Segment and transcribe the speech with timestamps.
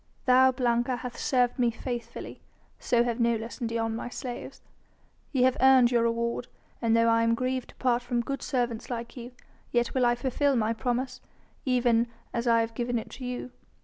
[0.25, 2.41] "Thou, Blanca, hath served me faithfully,
[2.79, 4.63] so have Nolus and Dion, my slaves.
[5.31, 6.47] Ye have earned your reward,
[6.81, 9.31] and though I am grieved to part from good servants like you,
[9.71, 11.21] yet will I fulfil my promise,
[11.65, 13.51] even as I have given it to you.